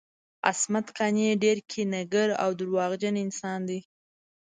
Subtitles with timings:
[0.49, 3.79] عصمت قانع ډیر کینه ګر او درواغجن انسان دی